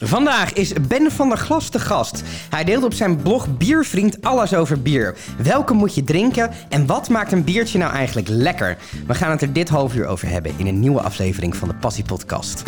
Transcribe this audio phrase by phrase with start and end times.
[0.00, 2.22] Vandaag is Ben van der Glas de gast.
[2.50, 5.16] Hij deelt op zijn blog Biervriend alles over bier.
[5.42, 8.76] Welke moet je drinken en wat maakt een biertje nou eigenlijk lekker?
[9.06, 11.74] We gaan het er dit half uur over hebben in een nieuwe aflevering van de
[11.74, 12.62] Passie Podcast.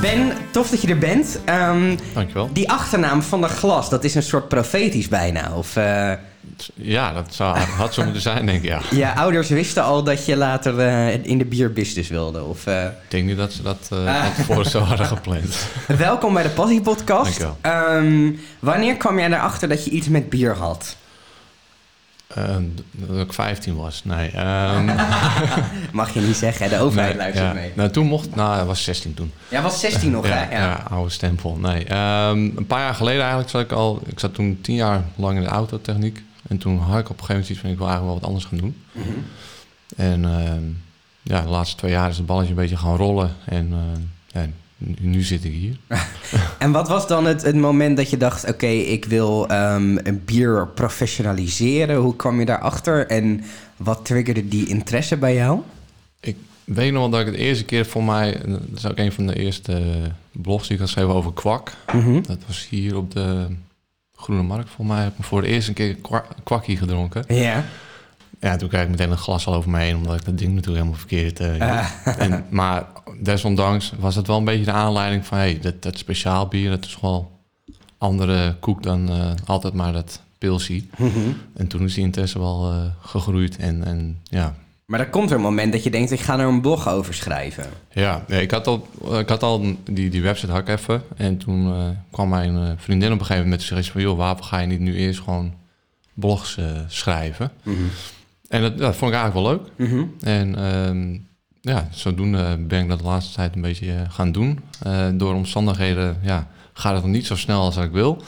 [0.00, 1.38] Ben, tof dat je er bent.
[1.44, 2.50] Ehm, Dankjewel.
[2.52, 5.52] die achternaam van der Glas, dat is een soort profetisch bijna.
[5.54, 6.12] Of, eh,
[6.74, 8.68] Ja, dat zou, had zo moeten zijn, denk ik.
[8.68, 8.80] Ja.
[8.90, 12.42] je ouders wisten al dat je later eh, in de bierbusiness wilde.
[12.42, 15.66] Of, eh, Ik denk niet dat ze dat van tevoren zo hadden gepland.
[15.86, 17.46] Welkom bij de Passie Podcast.
[17.60, 20.96] Ehm, wanneer kwam jij erachter dat je iets met bier had?
[22.34, 24.04] Ehm, dat ik 15 was.
[24.04, 24.30] Nee.
[24.30, 24.84] ehm,
[25.92, 27.52] Mag je niet zeggen, de overheid nee, luistert ja.
[27.52, 27.72] mee.
[27.74, 28.34] Nou, toen mocht...
[28.34, 29.32] Nou, ik was 16 toen.
[29.48, 30.56] Jij was 16 nog, ja, hè?
[30.56, 30.60] Ja.
[30.60, 31.56] ja, oude stempel.
[31.56, 31.84] Nee.
[31.84, 34.00] Ehm, een paar jaar geleden eigenlijk zat ik al...
[34.06, 36.22] Ik zat toen tien jaar lang in de autotechniek.
[36.48, 37.70] En toen had ik op een gegeven moment iets van...
[37.70, 38.76] Ik wil eigenlijk wel wat anders gaan doen.
[38.92, 39.18] Mhm.
[39.96, 40.62] En ehm,
[41.22, 43.30] ja, de laatste twee jaar is het balletje een beetje gaan rollen.
[43.44, 44.46] En ehm, ja,
[45.00, 45.76] nu, zit ik hier.
[46.58, 48.48] En wat was dan het, het moment dat je dacht...
[48.48, 51.96] oké, ik wil ehm, een bier professionaliseren.
[51.96, 53.06] Hoe kwam je daarachter?
[53.06, 53.44] En
[53.76, 55.60] wat triggerde die interesse bij jou?
[56.20, 58.40] Ik weet nog wel dat ik het eerste keer voor mij...
[58.46, 59.82] Dat is ook een van de eerste
[60.32, 61.72] blogs die ik had geschreven over kwak.
[61.92, 62.22] Mhm.
[62.22, 63.46] Dat was hier op de
[64.18, 64.68] Groene Markt.
[64.70, 67.24] Volgens mij heb ik voor de eerste keer kwa- kwakkie gedronken.
[67.34, 67.64] Ja.
[68.40, 69.96] Ja, toen kreeg ik meteen een glas al over me heen...
[69.96, 71.40] omdat ik dat ding natuurlijk helemaal verkeerd...
[71.40, 71.90] eh, ja.
[72.18, 72.84] en, maar
[73.20, 75.38] desondanks was het wel een beetje de aanleiding van...
[75.38, 77.30] Hey, dat, dat speciaal bier, dat is wel
[77.98, 80.90] andere koek dan eh, altijd maar dat pilsie.
[80.96, 81.18] Mhm.
[81.54, 83.56] En toen is die interesse wel eh, gegroeid.
[83.56, 84.54] En, en ja,
[84.88, 86.10] Maar er komt er een moment dat je denkt...
[86.10, 87.66] ik ga er een blog over schrijven.
[87.92, 91.02] Ja, nee, ik had al, ik had al die, die website had ik even.
[91.16, 94.00] En toen eh, kwam mijn eh, vriendin op een gegeven moment en zei van...
[94.00, 95.54] joh, waarom ga je niet nu eerst gewoon
[96.14, 97.50] blogs eh, schrijven?
[97.62, 97.76] Mhm.
[98.48, 99.88] En dat, dat vond ik eigenlijk wel leuk.
[99.88, 100.04] Mhm.
[100.20, 101.18] En ehm,
[101.60, 104.60] ja, zodoende ben ik dat de laatste tijd een beetje gaan doen.
[105.14, 108.22] Door omstandigheden ja, gaat het nog niet zo snel als ik wil.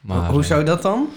[0.00, 1.08] Maar, Hoe zou dat dan?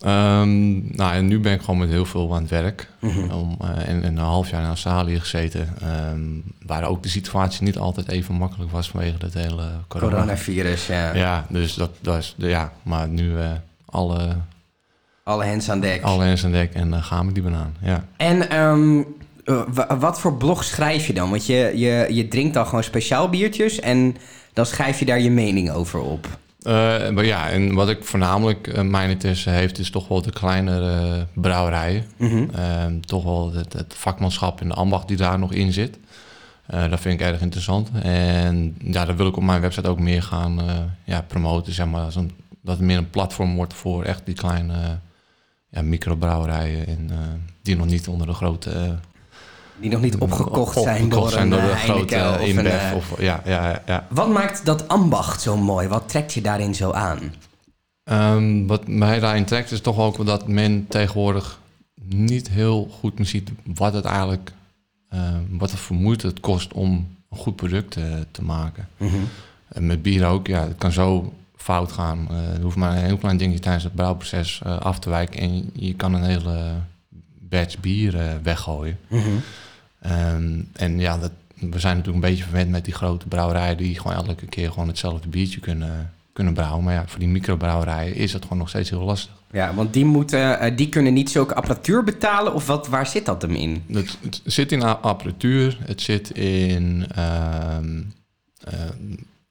[0.00, 2.88] Ehm, nou, en nu ben ik gewoon met heel veel aan het werk.
[3.32, 5.68] Om, eh, en, en een half jaar in Australië gezeten.
[5.80, 6.20] ehm,
[6.66, 10.12] waar ook de situatie niet altijd even makkelijk was vanwege dat hele corona.
[10.12, 11.14] Coronavirus, ja.
[11.14, 12.34] Ja, dus dat, dat is...
[12.38, 13.50] de- Ja, maar nu eh,
[13.84, 14.36] alle,
[15.22, 16.02] Alle hens aan dek.
[16.02, 17.74] alle hens aan dek en eh, gaan we die banaan.
[17.80, 18.04] Ja.
[18.16, 18.98] En ehm,
[19.44, 21.30] eh, wa- wat voor blog schrijf je dan?
[21.30, 24.16] Want je, je, je drinkt dan gewoon speciaal biertjes en
[24.52, 26.26] dan schrijf je daar je mening over op.
[26.64, 29.78] Eh, maar ja, en wat ik voornamelijk eh, mijn interesse heeft...
[29.78, 32.04] is toch wel de kleinere brouwerijen.
[32.16, 32.46] Mhm.
[32.54, 35.98] Ehm, toch wel het, het vakmanschap en de ambacht die daar nog in zit.
[36.66, 37.90] Eh, dat vind ik erg interessant.
[38.02, 40.60] En ja, dat wil ik op mijn website ook meer gaan
[41.04, 41.72] ja, promoten.
[41.72, 42.30] Zeg maar, een,
[42.62, 44.90] dat het meer een platform wordt voor echt die kleine eh,
[45.68, 46.86] ja, microbrouwerijen.
[46.86, 47.10] En,
[47.62, 48.98] die nog niet onder de grote...
[49.80, 52.46] Die nog niet opgekocht zijn door zijn een door eh, grote of een...
[52.48, 52.90] InBev.
[52.90, 54.06] eh, Of, ja, ja, ja.
[54.08, 55.88] Wat maakt dat ambacht zo mooi?
[55.88, 57.18] Wat trekt je daarin zo aan?
[58.04, 61.60] Ehm, wat mij daarin trekt is toch ook dat men tegenwoordig
[62.06, 64.52] niet heel goed meer ziet wat het eigenlijk,
[65.08, 66.90] ehm, wat het voor moeite het kost om
[67.30, 68.88] een goed product eh, te maken.
[68.96, 69.16] Mhm.
[69.68, 72.26] En met bier ook, ja, het kan zo fout gaan.
[72.30, 75.70] Eh er hoeft maar een heel klein dingetje tijdens het brouwproces af te wijken en
[75.72, 76.72] je kan een hele
[77.54, 78.98] batch bier eh, weggooien.
[79.08, 79.28] Mhm.
[80.00, 83.98] Ehm, en ja, dat, we zijn natuurlijk een beetje verwend met die grote brouwerijen die
[83.98, 86.84] gewoon elke keer gewoon hetzelfde biertje kunnen, kunnen brouwen.
[86.84, 89.32] Maar ja, voor die microbrouwerijen is het gewoon nog steeds heel lastig.
[89.50, 93.26] Ja, want die, moeten, eh, die kunnen niet zulke apparatuur betalen of wat, waar zit
[93.26, 93.82] dat hem in?
[93.86, 98.02] Het, het zit in apparatuur, het zit in ehm,
[98.60, 98.72] eh,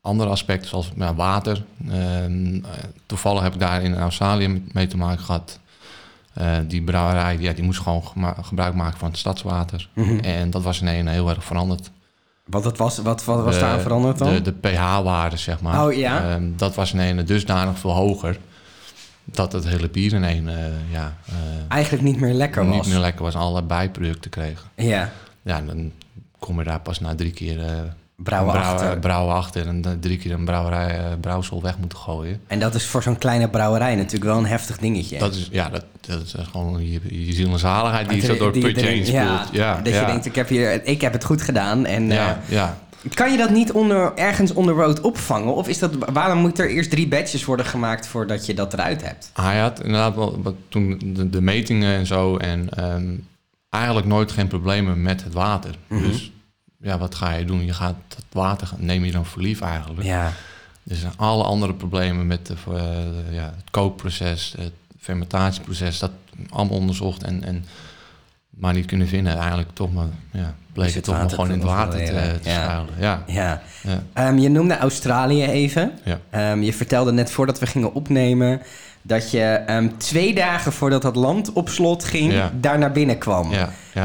[0.02, 1.64] andere aspecten zoals ja, water.
[1.90, 2.62] Ehm, eh,
[3.06, 5.60] toevallig heb ik daar in Australië mee te maken gehad.
[6.34, 8.04] Eh, die brouwerij ja, die moest gewoon
[8.42, 9.90] gebruik maken van het stadswater.
[9.94, 10.20] Mhm.
[10.20, 11.92] En dat was ineens heel erg veranderd.
[12.46, 14.34] Wat, het was, wat, wat was De- daar veranderd dan?
[14.34, 15.86] De, de pH-waarde, zeg maar.
[15.86, 16.30] Oh, ja?
[16.30, 18.38] Ehm, dat was ineens dusdanig veel hoger.
[19.26, 20.56] Dat het hele bier ineens eh,
[20.92, 21.34] ja, eh,
[21.68, 22.76] Eigenlijk niet meer lekker was.
[22.76, 23.34] niet meer lekker was.
[23.34, 24.66] En allerlei bijproducten kreeg.
[24.76, 25.12] Ja,
[25.42, 25.92] Ja, dan
[26.40, 27.60] kom je daar pas na drie keer
[28.24, 29.00] brouwen brouw- achter.
[29.00, 29.68] brouwen achter.
[29.68, 32.42] En dan drie keer een brouwerij, eh, brouwsel weg moeten gooien.
[32.48, 35.18] En dat is voor zo'n kleine brouwerij natuurlijk wel een heftig dingetje.
[35.20, 38.38] Dat is, ja, dat, dat is gewoon je, je ziel en zaligheid die je zo
[38.38, 39.14] door het putje heen spoelt.
[39.18, 40.00] Ja, Ja, dat ja.
[40.00, 41.86] je denkt, ik heb, hier, ik heb het goed gedaan.
[41.86, 42.78] En, ja, ja.
[43.04, 45.56] eh, kan je dat niet onder, ergens onder rood opvangen?
[45.56, 49.02] Of is dat, waarom moet er eerst drie batches worden gemaakt voordat je dat eruit
[49.04, 49.32] hebt?
[49.34, 52.38] Hij had inderdaad wel wat, toen de, de metingen en zo.
[52.38, 53.12] En ehm,
[53.70, 55.76] eigenlijk nooit geen problemen met het water.
[55.88, 56.02] Mhm.
[56.02, 56.32] Dus
[56.84, 57.66] ja, wat ga je doen?
[57.66, 60.04] Je gaat het water, neem je dan voor lief eigenlijk.
[60.04, 60.32] Ja,
[60.84, 66.12] zijn alle andere problemen met de, eh, ja, het kookproces, het fermentatieproces, dat
[66.50, 67.24] allemaal onderzocht.
[67.24, 67.66] En, en
[68.50, 69.38] maar niet kunnen vinden.
[69.38, 72.14] Eigenlijk toch maar, ja, bleek het toch water gewoon in het water te,
[72.44, 72.62] ja.
[72.64, 72.94] schuilen.
[73.00, 73.62] Ja, Ja.
[73.84, 75.92] ja, Ehm, je noemde Australië even.
[76.04, 76.20] ja.
[76.30, 78.62] Ehm, je vertelde net voordat we gingen opnemen
[79.02, 83.52] dat je ehm, twee dagen voordat het land op slot ging, daar naar binnen kwam.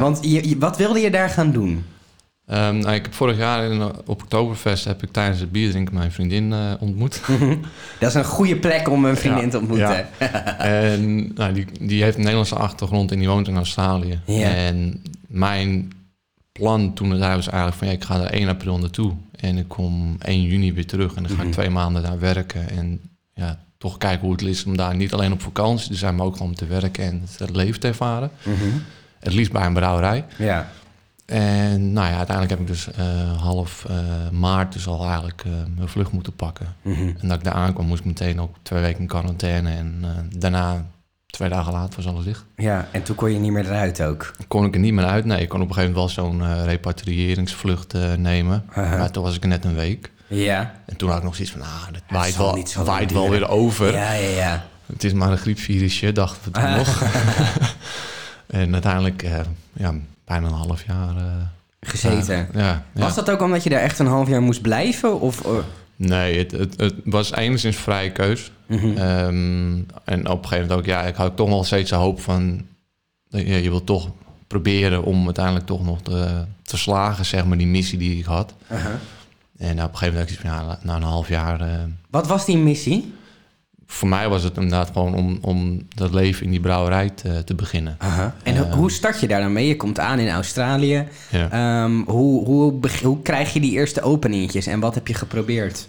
[0.01, 1.85] Want je, je- wat wilde je daar gaan doen?
[2.49, 6.13] Ehm, nou, ik heb vorig jaar in, op Oktoberfest heb ik tijdens het bierdrinken mijn
[6.13, 7.21] vriendin eh, ontmoet.
[8.01, 10.07] Dat is een goede plek om een vriendin Ja, te ontmoeten.
[10.59, 14.21] en nou, die, die heeft een Nederlandse achtergrond en die woont in Australië.
[14.25, 14.49] Ja.
[14.55, 15.93] En mijn
[16.53, 19.13] plan toen het daar was eigenlijk van ja, ik ga er 1 april naartoe.
[19.41, 21.47] En ik kom 1 juni weer terug en dan ga Mhm.
[21.47, 22.71] ik twee maanden daar werken.
[22.71, 23.01] En
[23.35, 26.27] ja, toch kijken hoe het is om daar niet alleen op vakantie te zijn, maar
[26.27, 28.31] ook gewoon om te werken en het leven te ervaren.
[28.43, 28.57] Mhm.
[29.21, 30.25] Het liefst bij een brouwerij.
[30.39, 30.71] Ja.
[31.29, 33.97] En nou ja, uiteindelijk heb ik dus eh, half eh,
[34.33, 36.75] maart dus al eigenlijk eh, mijn vlucht moeten pakken.
[36.83, 37.09] Mhm.
[37.21, 39.71] En dat ik daar aankwam, moest ik meteen ook twee weken in quarantaine.
[39.71, 40.05] En
[40.37, 40.87] daarna,
[41.27, 42.45] twee dagen later, was alles dicht.
[42.57, 44.31] ja, en toen kon je niet meer eruit ook.
[44.47, 45.25] Kon ik er niet meer uit.
[45.25, 48.65] Nee, ik kon op een gegeven moment wel zo'n repatriëringsvlucht nemen.
[48.75, 50.13] Maar toen was ik net een week.
[50.27, 50.75] Ja.
[50.87, 53.31] En toen had ik nog zoiets van, ah, dat waait wel, niet zo waait wel
[53.31, 53.93] weer over.
[53.93, 54.67] Ja, ja, ja.
[54.87, 57.03] Het is maar een griepvirusje, dachten we toen nog.
[58.47, 59.23] en uiteindelijk,
[59.75, 59.95] ja,
[60.29, 61.17] bijna een half jaar...
[61.17, 61.23] eh,
[61.81, 62.49] Gezeten.
[62.55, 62.83] ja, ja.
[62.93, 65.21] Was dat ook omdat je daar echt een half jaar moest blijven?
[65.21, 65.59] Of, oh,
[65.97, 68.51] Nee, het, het, het was enigszins vrije keus.
[68.67, 68.97] mhm.
[68.97, 72.21] Ehm, en op een gegeven moment ook, ja, ik had toch wel steeds de hoop
[72.21, 72.63] van...
[73.29, 74.09] ja, je wilt toch
[74.47, 78.55] proberen om uiteindelijk toch nog te, te slagen, zeg maar, die missie die ik had.
[78.69, 81.61] En op een gegeven moment dacht ik van, ja, na een half jaar...
[81.61, 81.69] eh,
[82.11, 83.13] Wat was die missie?
[83.91, 87.55] Voor mij was het inderdaad gewoon om, om dat leven in die brouwerij te, te
[87.55, 87.95] beginnen.
[87.99, 88.35] Aha.
[88.43, 88.73] En ho- Eh.
[88.75, 89.67] hoe start je daar dan mee?
[89.69, 91.05] Je komt aan in Australië.
[91.31, 91.51] Ja.
[91.51, 95.89] Ehm, hoe, hoe, hoe krijg je die eerste openingetjes en wat heb je geprobeerd?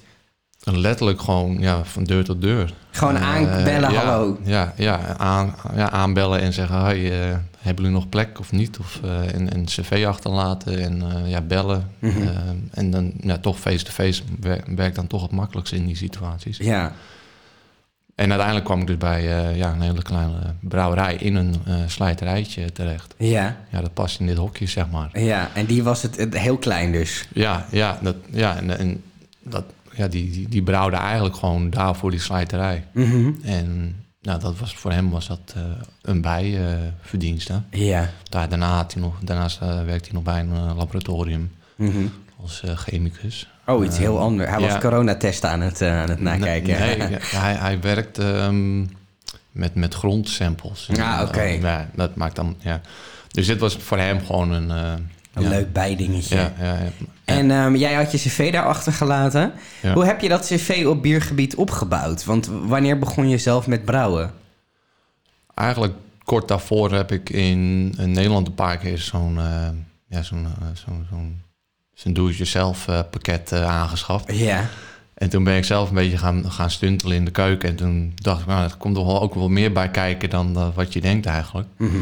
[0.63, 2.73] Letterlijk gewoon ja, van deur tot deur.
[2.91, 4.37] Gewoon Eh, aanbellen, ja, hallo.
[4.43, 7.17] Ja, ja, aan, ja, aanbellen en zeggen, hoi, eh,
[7.59, 8.77] hebben jullie nog plek of niet?
[8.79, 11.91] Of eh, en, en cv achterlaten en eh, ja, bellen.
[11.99, 12.21] Mhm.
[12.21, 12.27] Eh,
[12.71, 16.57] en dan ja, toch face-to-face wer- werkt dan toch het makkelijkste in die situaties.
[16.57, 16.91] Ja,
[18.19, 21.75] En uiteindelijk kwam ik dus bij eh, ja, een hele kleine brouwerij in een eh
[21.87, 23.13] slijterijtje terecht.
[23.17, 25.19] ja, Ja, dat past in dit hokje, zeg maar.
[25.19, 25.49] ja.
[25.53, 27.27] En die was het, het heel klein dus.
[27.33, 29.03] Ja, ja, dat, ja en, en
[29.43, 29.63] dat,
[29.95, 32.85] ja die, die, die brouwde eigenlijk gewoon daar voor die slijterij.
[32.91, 33.31] Mhm.
[33.43, 35.61] En nou, dat was, voor hem was dat eh,
[36.01, 37.61] een bijverdienste.
[37.71, 38.09] Ja.
[38.29, 42.05] Daar, daarna had hij nog, daarnaast werkte hij nog bij een laboratorium Mhm.
[42.41, 43.49] Als eh, chemicus.
[43.65, 44.49] Oh, iets heel anders.
[44.49, 44.79] Hij was ja.
[44.79, 46.79] coronatesten aan het, eh, aan het nakijken.
[46.79, 48.79] Nee, nee, ja, hij, hij werkt ehm,
[49.51, 50.87] met, met grondsamples.
[50.89, 51.39] En, Ah, oké.
[51.39, 52.81] eh, ja, dat maakt dan, ja.
[53.31, 54.69] Dus dit was voor hem gewoon een...
[55.33, 56.35] Een ja, leuk bijdingetje.
[56.35, 56.89] Ja, ja, ja.
[57.25, 59.51] En ehm, jij had je cv daar achtergelaten.
[59.81, 59.93] Ja.
[59.93, 62.25] Hoe heb je dat cv op biergebied opgebouwd?
[62.25, 64.31] Want wanneer begon je zelf met brouwen?
[65.53, 65.93] Eigenlijk
[66.23, 69.39] kort daarvoor heb ik in, in Nederland een paar keer zo'n
[70.07, 71.41] ja, zo'n zo'n zo'n
[71.99, 74.35] zo'n do-it-yourself eh, pakket eh, aangeschaft.
[74.35, 74.69] Ja.
[75.13, 77.69] En toen ben ik zelf een beetje gaan, gaan stuntelen in de keuken.
[77.69, 80.55] En toen dacht ik, nou, er komt toch wel ook wel meer bij kijken dan
[80.55, 81.67] eh, wat je denkt eigenlijk.
[81.77, 81.97] Mhm.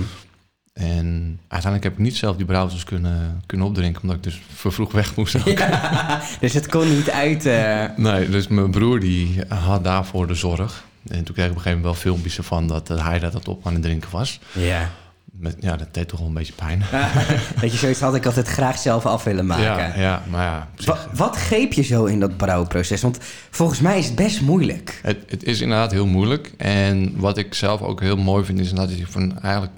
[0.74, 4.92] En uiteindelijk heb ik niet zelf die brouwers kunnen, kunnen opdrinken, omdat ik dus vervroeg
[4.92, 5.38] weg moest.
[5.46, 7.44] Ja, dus het kon niet uit.
[7.98, 10.86] Nee, dus mijn broer die had daarvoor de zorg.
[11.08, 13.68] En toen kreeg ik op een gegeven moment wel filmpjes ervan dat hij dat op
[13.68, 14.40] aan het drinken was.
[14.52, 14.92] Ja.
[15.32, 16.80] Met, ja, dat deed toch wel een beetje pijn.
[17.62, 19.64] dat je zoiets had ik altijd graag zelf af willen maken.
[19.64, 23.02] Ja, ja, maar ja, Wa- wat greep je zo in dat brouwproces?
[23.02, 23.18] Want
[23.50, 25.00] volgens mij is het best moeilijk.
[25.04, 26.54] het, het is inderdaad heel moeilijk.
[26.58, 29.74] En wat ik zelf ook heel mooi vind, is dat je van eigenlijk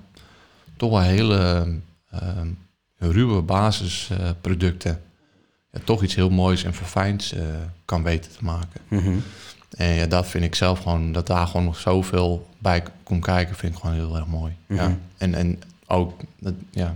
[0.78, 1.68] toch wel hele
[2.12, 2.48] ehm,
[2.98, 5.02] ruwe basisproducten
[5.72, 7.42] ja, toch iets heel moois en verfijnds eh,
[7.86, 8.82] kan weten te maken.
[8.88, 9.18] Mhm.
[9.80, 13.56] En ja, dat vind ik zelf gewoon, dat daar gewoon nog zoveel bij komt kijken,
[13.56, 14.54] vind ik gewoon heel erg mooi.
[14.68, 14.80] Mhm.
[14.80, 14.98] ja.
[15.18, 16.96] en, en ook dat, ja,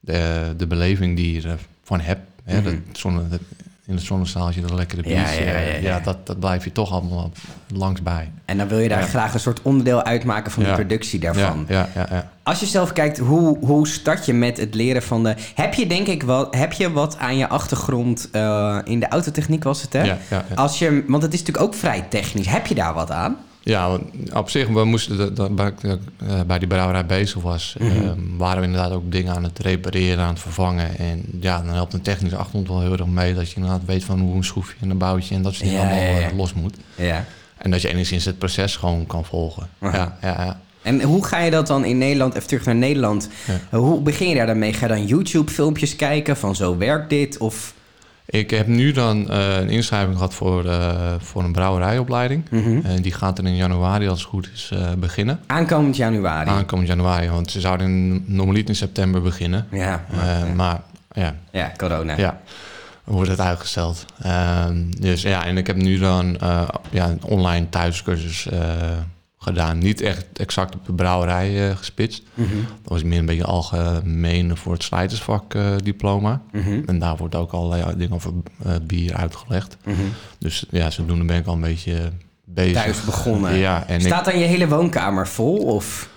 [0.00, 1.48] de, de beleving die je
[1.82, 2.20] ervan hebt.
[2.44, 2.76] Hè, Mhm.
[2.92, 3.40] dat dat,
[3.86, 5.44] in het zonnestaaltje, dat lekkere biertje.
[5.44, 5.78] ja, ja, ja.
[5.78, 7.30] ja, dat, dat blijf je toch allemaal
[7.68, 8.30] langs bij.
[8.44, 11.64] En dan wil je daar graag een soort onderdeel uitmaken van de productie daarvan.
[11.68, 12.30] Ja, ja.
[12.42, 15.34] Als je zelf kijkt, hoe, hoe start je met het leren van de...
[15.54, 16.46] Heb je denk ik wel...
[16.50, 20.16] Heb je wat aan je achtergrond eh, in de autotechniek was het, hè?
[20.54, 22.46] Als je, want het is natuurlijk ook vrij technisch.
[22.46, 23.36] Heb je daar wat aan?
[23.64, 27.42] Ja, want op zich, we moesten dat, dat, waar ik eh, bij die brouwerij bezig
[27.42, 27.86] was, eh,
[28.36, 30.98] waren we inderdaad ook dingen aan het repareren, aan het vervangen.
[30.98, 34.04] En ja, dan helpt een technische achtergrond wel heel erg mee dat je inderdaad weet
[34.04, 36.28] van hoe een schroefje en een boutje en dat soort dingen Ja, allemaal ja, ja.
[36.30, 36.76] eh, los moet.
[36.94, 37.24] Ja.
[37.56, 39.68] En dat je enigszins het proces gewoon kan volgen.
[39.80, 40.60] Ja, ja, ja.
[40.82, 43.28] En hoe ga je dat dan in Nederland, even terug naar Nederland,
[43.70, 44.72] hoe begin je daar dan mee?
[44.72, 47.38] Ga je dan YouTube-filmpjes kijken van zo werkt dit?
[47.38, 47.74] Of
[48.26, 52.44] Ik heb nu dan eh, een inschrijving gehad voor, eh, voor een brouwerijopleiding.
[52.50, 52.80] Mhm.
[52.84, 55.40] En die gaat er in januari, als het goed is, eh, beginnen.
[55.46, 56.50] Aankomend januari.
[56.50, 59.66] Aankomend januari, want ze zouden in, normaliter in september beginnen.
[59.70, 60.54] ja, maar, ja.
[60.54, 60.80] Maar
[61.12, 62.16] ja, ja, corona.
[62.16, 62.40] ja,
[63.04, 64.04] wordt het uitgesteld.
[64.22, 66.38] Ehm, dus ja, en ik heb nu dan
[66.90, 68.48] ja, een online thuiscursus
[69.44, 69.78] gedaan.
[69.78, 72.22] Niet echt exact op de brouwerij eh, gespitst.
[72.34, 76.42] Mhm, Dat was meer een beetje algemeen voor het slijtersvak eh, diploma.
[76.52, 78.32] mhm, En daar wordt ook allerlei dingen over
[78.64, 79.76] eh, bier uitgelegd.
[79.84, 79.96] mhm.
[80.38, 82.12] Dus ja, zodoende ben ik al een beetje
[82.44, 82.82] bezig.
[82.82, 83.54] Thuis begonnen.
[83.54, 85.56] Ja, en Staat dan je hele woonkamer vol?
[85.56, 86.08] Of?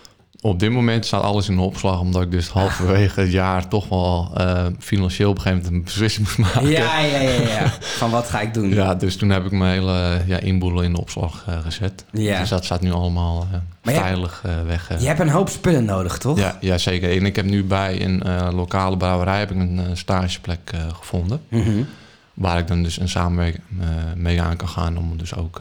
[0.41, 1.99] Op dit moment staat alles in de opslag...
[1.99, 5.83] omdat ik dus halverwege het jaar toch wel eh, financieel op een gegeven moment een
[5.83, 6.69] beslissing moest maken.
[6.69, 7.73] Ja, ja, ja, ja.
[7.79, 8.69] Van wat ga ik doen?
[8.69, 12.05] Ja, dus toen heb ik mijn hele ja, inboedel in de opslag eh, gezet.
[12.11, 12.39] Ja.
[12.39, 13.47] Dus dat staat nu allemaal
[13.83, 14.99] eh, veilig weg.
[14.99, 16.37] Je hebt een hoop spullen nodig, toch?
[16.37, 17.17] ja, ja, zeker.
[17.17, 21.41] En ik heb nu bij een lokale brouwerij heb ik een stageplek gevonden.
[21.47, 21.81] Mhm.
[22.33, 23.63] Waar ik dan dus een samenwerking
[24.15, 25.59] mee aan kan gaan om dus ook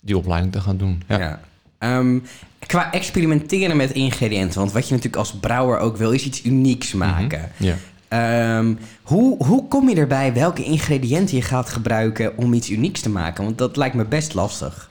[0.00, 1.02] die opleiding te gaan doen.
[1.08, 1.18] Ja.
[1.18, 1.40] Ja.
[1.80, 2.18] Ehm,
[2.66, 6.92] qua experimenteren met ingrediënten, want wat je natuurlijk als brouwer ook wil, is iets unieks
[6.92, 7.50] maken.
[7.56, 7.74] Ja.
[8.08, 13.10] Ehm, hoe, hoe kom je erbij welke ingrediënten je gaat gebruiken om iets unieks te
[13.10, 13.44] maken?
[13.44, 14.88] Want dat lijkt me best lastig.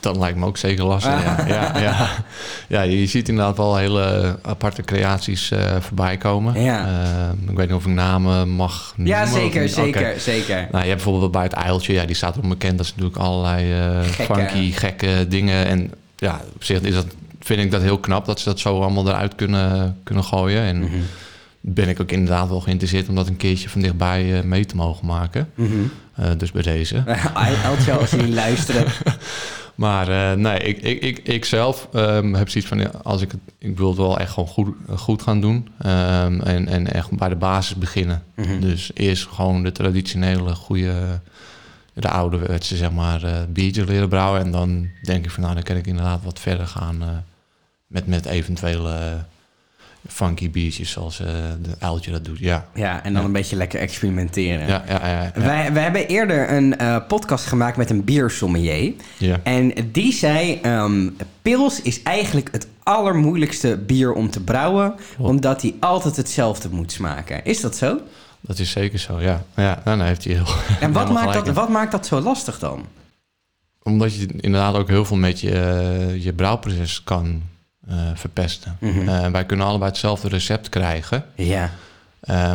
[0.00, 1.22] Dat lijkt me ook zeker lastig.
[1.22, 1.44] Ja.
[1.46, 2.08] Ja, ja.
[2.68, 6.62] ja, je ziet inderdaad wel hele aparte creaties eh, voorbij komen.
[6.62, 6.86] Ja.
[6.86, 9.16] Eh, ik weet niet of ik namen mag noemen.
[9.16, 10.56] Ja, zeker, zeker, zeker.
[10.56, 12.76] Nou, je hebt bijvoorbeeld bij het Eiltje, ja, die staat ook bekend.
[12.76, 14.34] Dat is natuurlijk allerlei eh, Gekke.
[14.34, 15.66] funky, gekke dingen.
[15.66, 17.06] En ja, op zich is dat,
[17.40, 20.62] vind ik dat heel knap dat ze dat zo allemaal eruit kunnen, kunnen gooien.
[20.62, 20.90] En Mhm.
[21.60, 24.76] ben ik ook inderdaad wel geïnteresseerd om dat een keertje van dichtbij eh, mee te
[24.76, 25.50] mogen maken.
[25.54, 25.72] Mhm.
[26.14, 26.96] Eh, dus bij deze.
[27.64, 28.84] Eltje, als jullie luisteren.
[29.74, 33.40] Maar eh, nee, ik, ik, ik, ik zelf ehm, heb zoiets van, als ik het,
[33.58, 35.68] ik wil het wel echt gewoon goed, goed gaan doen.
[35.78, 38.22] Ehm, en, en echt bij de basis beginnen.
[38.34, 38.60] Mhm.
[38.60, 41.20] Dus eerst gewoon de traditionele, goede,
[41.94, 44.40] de ouderwetse, zeg maar, eh biertjes leren brouwen.
[44.40, 47.08] En dan denk ik van, nou, dan kan ik inderdaad wat verder gaan eh,
[47.86, 49.12] met, met eventuele eh,
[50.08, 52.38] funky biertjes zoals de uiltje dat doet.
[52.38, 53.26] Ja, Ja, en dan Ja.
[53.26, 54.66] een beetje lekker experimenteren.
[54.66, 55.06] ja, ja.
[55.08, 55.40] ja, ja.
[55.40, 56.76] Wij, wij hebben eerder een
[57.08, 58.92] podcast gemaakt met een biersommelier.
[59.18, 59.40] ja.
[59.42, 61.08] En die zei, ehm,
[61.42, 67.44] pils is eigenlijk het allermoeilijkste bier om te brouwen, omdat die altijd hetzelfde moet smaken.
[67.44, 68.00] Is dat zo?
[68.40, 69.42] Dat is zeker zo, ja.
[69.56, 70.46] Ja, nou, dan heeft hij heel...
[70.80, 71.54] En wat maakt, dat, in.
[71.54, 72.86] wat maakt dat zo lastig dan?
[73.82, 77.42] Omdat je inderdaad ook heel veel met je, eh, je brouwproces kan
[77.88, 78.76] eh, verpesten.
[78.80, 79.08] Mhm.
[79.08, 81.70] Eh, wij kunnen allebei hetzelfde recept krijgen, Ja,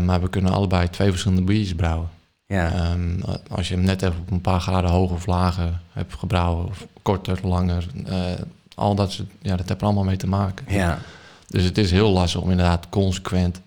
[0.03, 2.09] maar we kunnen allebei twee verschillende biertjes brouwen.
[2.45, 2.71] ja.
[2.71, 6.65] Ehm, als je hem net even op een paar graden hoger of lager hebt gebrouwen,
[6.65, 7.85] of korter, langer,
[8.75, 10.65] al dat, soort- ja, dat heeft er allemaal mee te maken.
[10.69, 10.99] ja.
[11.47, 13.61] Dus het is heel lastig om inderdaad consequent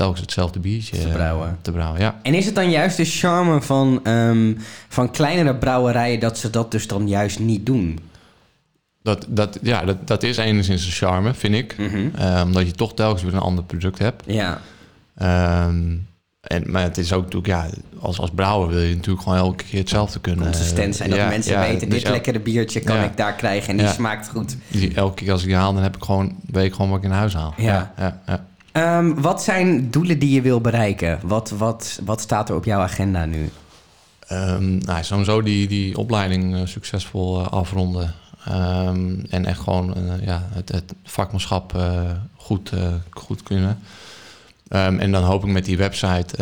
[0.00, 1.58] telkens hetzelfde biertje Te eh, brouwen.
[1.62, 2.00] te brouwen.
[2.00, 2.18] Ja.
[2.22, 4.54] En is het dan juist de charme van, ehm,
[4.88, 7.98] van kleinere brouwerijen dat ze dat dus dan juist niet doen?
[9.02, 11.74] Dat, dat, ja, dat, dat is enigszins een charme, vind ik.
[11.78, 12.08] Mhm.
[12.16, 14.22] Eh, omdat je toch telkens weer een ander product hebt.
[14.26, 14.60] Ja,
[15.16, 15.96] Ehm,
[16.40, 17.66] en, maar het is ook natuurlijk, ja,
[17.98, 20.44] als, als brouwer wil je natuurlijk gewoon elke keer hetzelfde kunnen.
[20.44, 21.10] consistent zijn.
[21.10, 23.02] Dat Ja, mensen ja, weten, dus dit lekkere biertje kan Ja.
[23.04, 24.56] ik daar krijgen en die smaakt goed.
[24.68, 26.98] die- elke keer als ik die haal, dan heb ik gewoon, weet ik gewoon wat
[26.98, 27.54] ik in huis haal.
[27.56, 27.92] Ja.
[27.98, 28.20] ja,
[28.72, 31.18] Ehm, wat zijn doelen die je wil bereiken?
[31.22, 33.50] Wat, wat, wat staat er op jouw agenda nu?
[34.30, 38.14] Ehm, nou, sowieso die, die opleiding eh, succesvol eh, afronden.
[38.44, 41.78] Ehm, en echt gewoon eh, ja, het, het vakmanschap
[42.36, 42.72] goed,
[43.10, 43.78] goed kunnen.
[44.68, 46.34] En dan hoop ik met die website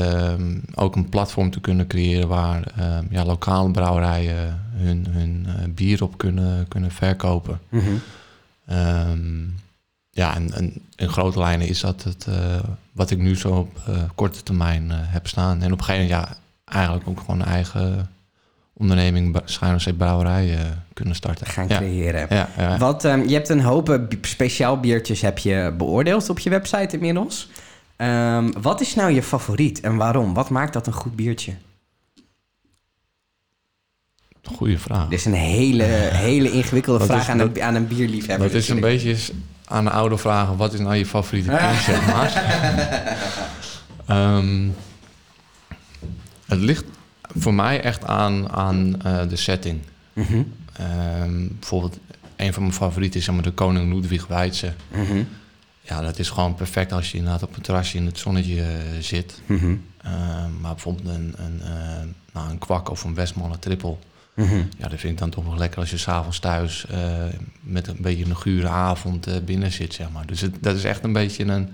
[0.74, 6.18] ook een platform te kunnen creëren waar ehm, ja, lokale brouwerijen hun, hun bier op
[6.18, 7.60] kunnen, kunnen verkopen.
[8.66, 9.44] Ehm,
[10.18, 12.58] ja, en, en in grote lijnen is dat het, eh,
[12.92, 15.62] wat ik nu zo op eh, korte termijn eh, heb staan.
[15.62, 18.10] En op een gegeven moment, ja, eigenlijk ook gewoon een eigen
[18.72, 20.58] onderneming, br- schuin of zeep brouwerij
[20.92, 21.46] kunnen starten.
[21.46, 21.76] Gaan ja.
[21.76, 22.26] creëren.
[22.30, 22.78] Ja, ja.
[22.78, 27.48] Wat, ehm, je hebt een hoop speciaal biertjes heb je beoordeeld op je website inmiddels.
[27.96, 30.34] Ehm, wat is nou je favoriet en waarom?
[30.34, 31.54] Wat maakt dat een goed biertje?
[34.42, 35.08] Goeie vraag.
[35.08, 35.84] Dit is een hele,
[36.28, 38.46] hele ingewikkelde Dat vraag aan, een, aan een bierliefhebber.
[38.46, 39.16] Dat is een beetje
[39.68, 42.42] aan de oude vragen, wat is nou je favoriete pint, zeg maar.
[46.46, 46.84] Het ligt
[47.36, 49.80] voor mij echt aan, aan eh, de setting.
[50.12, 51.98] Mhm, Ehm, bijvoorbeeld,
[52.36, 54.72] een van mijn favorieten is zeg maar, de Koning Ludwig Weidse.
[54.90, 55.22] mhm,
[55.82, 58.68] Ja, dat is gewoon perfect als je inderdaad op een terrasje in het zonnetje eh,
[59.00, 59.40] zit.
[59.46, 63.98] mhm, Ehm, maar bijvoorbeeld een, een, eh, nou, een kwak of een Westmalle trippel.
[64.38, 64.62] Mhm.
[64.78, 66.98] Ja, dat vind ik dan toch wel lekker als je s'avonds thuis eh,
[67.60, 70.26] met een beetje een gure avond eh, binnen zit, zeg maar.
[70.26, 71.68] Dus het, dat is echt een beetje een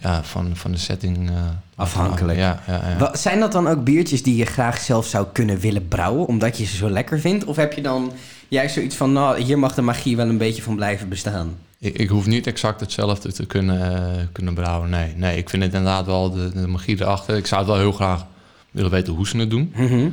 [0.00, 1.30] ja, van, van de setting...
[1.30, 1.34] eh,
[1.74, 2.38] Afhankelijk.
[2.38, 3.16] Ja, ja, ja.
[3.16, 6.64] Zijn dat dan ook biertjes die je graag zelf zou kunnen willen brouwen, omdat je
[6.64, 7.44] ze zo lekker vindt?
[7.44, 8.12] Of heb je dan
[8.48, 11.56] juist zoiets van, nou, hier mag de magie wel een beetje van blijven bestaan?
[11.78, 14.90] Ik, ik hoef niet exact hetzelfde te kunnen, kunnen brouwen.
[14.90, 17.36] Nee, nee, ik vind het inderdaad wel de, de magie erachter.
[17.36, 18.26] Ik zou het wel heel graag
[18.70, 19.72] willen weten hoe ze het doen.
[19.74, 20.08] Mhm.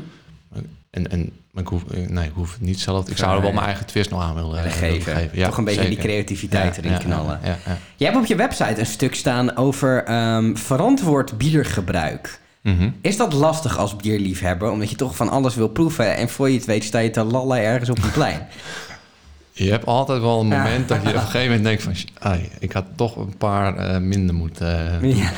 [0.90, 3.10] En, en maar ik hoef, eh, nee, ik hoef het niet zelf.
[3.10, 5.30] Ik zou er wel mijn eigen twist nog aan willen, eh, geven.
[5.34, 7.40] Ja, Toch een beetje die creativiteit Ja, erin ja, knallen.
[7.44, 12.40] Ja, ja, Je hebt op je website een stuk staan over ehm, verantwoord biergebruik.
[12.62, 12.90] Mhm.
[13.02, 16.56] Is dat lastig als bierliefhebber, omdat je toch van alles wil proeven en voor je
[16.56, 18.48] het weet sta je te lallen ergens op een plein?
[19.52, 20.64] Je hebt altijd wel een Ja.
[20.64, 21.96] moment dat je op een gegeven moment denkt van...
[21.96, 25.00] "Sh- ai, ik had toch een paar eh, minder moeten...
[25.16, 25.30] Ja.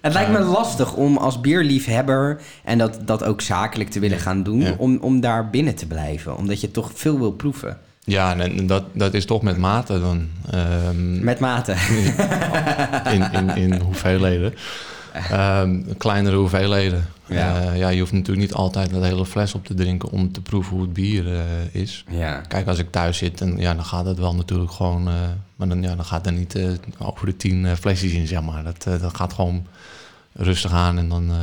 [0.00, 4.42] Het lijkt me lastig om als bierliefhebber en dat, dat ook zakelijk te willen gaan
[4.42, 4.74] doen, Ja.
[4.78, 6.36] om, om daar binnen te blijven.
[6.36, 7.78] Omdat je toch veel wil proeven.
[8.04, 10.28] Ja, en- dat, dat is toch met mate dan.
[10.50, 11.74] ehm, Met mate.
[13.14, 14.54] in, in, in hoeveelheden.
[15.12, 17.06] Ehm, kleinere hoeveelheden.
[17.26, 17.62] Ja.
[17.62, 17.72] Ja.
[17.72, 20.72] ja, je hoeft natuurlijk niet altijd een hele fles op te drinken om te proeven
[20.72, 21.40] hoe het bier eh,
[21.72, 22.04] is.
[22.10, 22.40] Ja.
[22.48, 25.08] Kijk, als ik thuis zit, en, ja, dan gaat het wel natuurlijk gewoon...
[25.08, 25.14] eh,
[25.56, 28.42] maar dan, ja, dan gaat er niet eh, over de tien eh, flesjes in, zeg
[28.42, 28.64] maar.
[28.64, 29.66] Dat, eh, dat gaat gewoon
[30.32, 31.36] rustig aan en dan eh,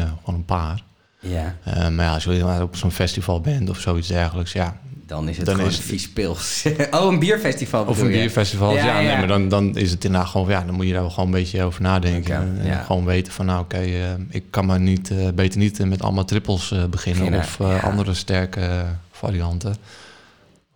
[0.00, 0.82] ja, gewoon een paar.
[1.20, 1.56] ja.
[1.64, 4.76] Eh, maar ja, als je op zo'n festival bent of zoiets dergelijks, ja...
[5.08, 6.64] Dan is het Dan gewoon is- vies pils.
[6.90, 8.12] oh, een bierfestival Of een je?
[8.18, 10.48] bierfestival, Ja, ja, nee, maar dan, dan is het inderdaad gewoon...
[10.48, 12.34] Ja, dan moet je daar wel gewoon een beetje over nadenken.
[12.34, 12.82] En, ja.
[12.82, 16.02] gewoon weten van, nou oké, eh, ik kan maar niet, eh, beter niet eh, met
[16.02, 17.38] allemaal trippels beginnen.
[17.38, 19.76] Of andere sterke varianten.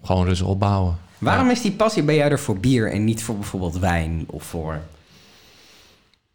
[0.02, 0.96] Gewoon rustig opbouwen.
[1.18, 4.42] Waarom is die passie bij jou er voor bier en niet voor bijvoorbeeld wijn of
[4.44, 4.80] voor...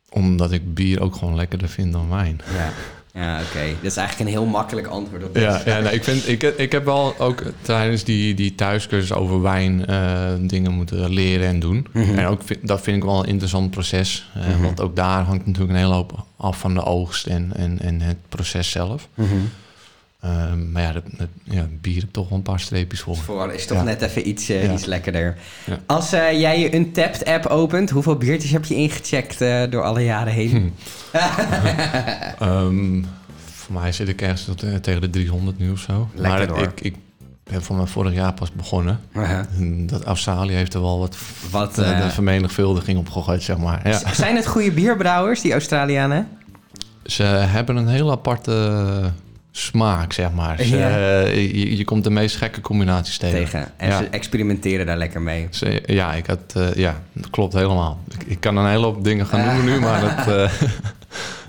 [0.10, 2.40] Omdat ik bier ook gewoon lekkerder vind dan wijn.
[2.56, 2.70] Ja,
[3.18, 3.66] ja oké.
[3.82, 5.44] Dat is eigenlijk een heel makkelijk antwoord op dit.
[5.44, 9.42] Ja, ja nee, ik, vind, ik, ik heb wel ook tijdens die, die thuiscursus over
[9.42, 11.88] wijn eh, dingen moeten leren en doen.
[11.94, 12.18] Mhm.
[12.18, 14.30] En ook, dat vind ik wel een interessant proces.
[14.36, 14.62] eh, Mhm.
[14.62, 18.02] Want ook daar hangt natuurlijk een hele hoop af van de oogst en, en, en
[18.02, 19.08] het proces zelf.
[19.16, 19.28] Mhm.
[20.22, 23.16] Ehm, maar ja, dat, dat- ja, bier heb toch wel een paar streepjes voor.
[23.16, 23.84] Voor is toch Ja.
[23.84, 24.74] net even iets, eh, Ja.
[24.74, 25.38] iets lekkerder.
[25.86, 30.04] Als eh, jij je Untapped app opent, hoeveel biertjes heb je ingecheckt eh, door alle
[30.04, 30.50] jaren heen?
[30.50, 31.18] Hm.
[32.40, 33.04] Ehm,
[33.56, 36.10] voor mij zit ik ergens tot, tegen de 300 nu of zo.
[36.14, 36.60] Lekker maar hoor.
[36.68, 36.96] ik, ik
[37.44, 39.00] ben voor mij vorig jaar pas begonnen.
[39.58, 41.18] En Dat Australië heeft er wel wat,
[41.52, 43.88] Wat, de vermenigvuldiging op gegooid, zeg maar.
[43.90, 44.14] Ja.
[44.14, 46.28] Zijn het goede bierbrouwers, die Australianen?
[47.04, 49.12] Ze hebben een heel aparte
[49.58, 50.58] smaak, zeg maar.
[50.64, 50.90] Ze, Ja.
[50.90, 53.38] eh, je, je komt de meest gekke combinaties tegen.
[53.38, 53.68] Tegen.
[53.78, 53.98] En Ja.
[53.98, 55.48] ze experimenteren daar lekker mee.
[55.52, 58.00] Ze- ja, ik had, eh, ja, dat klopt helemaal.
[58.14, 60.28] Ik, ik kan een hele hoop dingen gaan noemen nu, maar dat...
[60.36, 60.52] eh,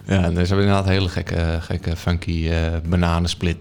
[0.16, 2.50] ja, dus ze hebben inderdaad hele gekke, gekke funky
[2.88, 3.56] bananensplit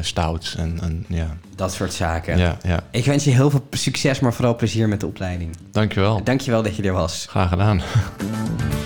[0.00, 2.38] stouts en, en ja, Dat soort zaken.
[2.38, 2.80] ja, ja.
[2.90, 5.56] Ik wens je heel veel succes, maar vooral plezier met de opleiding.
[5.72, 6.24] Dankjewel.
[6.24, 7.26] Dankjewel dat je er was.
[7.28, 7.80] Graag gedaan.